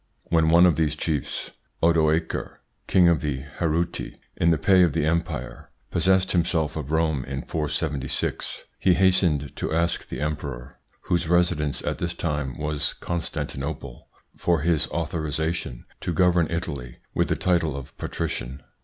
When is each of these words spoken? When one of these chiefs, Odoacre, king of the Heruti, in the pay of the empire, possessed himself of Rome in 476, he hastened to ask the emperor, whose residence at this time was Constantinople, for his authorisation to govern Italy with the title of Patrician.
When 0.31 0.49
one 0.49 0.65
of 0.65 0.77
these 0.77 0.95
chiefs, 0.95 1.51
Odoacre, 1.83 2.57
king 2.87 3.07
of 3.07 3.21
the 3.21 3.43
Heruti, 3.59 4.17
in 4.35 4.49
the 4.49 4.57
pay 4.57 4.81
of 4.81 4.93
the 4.93 5.05
empire, 5.05 5.69
possessed 5.91 6.31
himself 6.31 6.75
of 6.75 6.89
Rome 6.91 7.23
in 7.23 7.43
476, 7.43 8.63
he 8.79 8.95
hastened 8.95 9.55
to 9.57 9.71
ask 9.71 10.07
the 10.07 10.19
emperor, 10.19 10.79
whose 11.01 11.27
residence 11.27 11.83
at 11.83 11.99
this 11.99 12.15
time 12.15 12.57
was 12.57 12.93
Constantinople, 12.93 14.09
for 14.35 14.61
his 14.61 14.87
authorisation 14.87 15.85
to 15.99 16.13
govern 16.15 16.49
Italy 16.49 16.97
with 17.13 17.27
the 17.27 17.35
title 17.35 17.77
of 17.77 17.95
Patrician. 17.99 18.63